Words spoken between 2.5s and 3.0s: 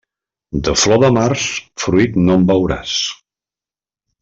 veuràs.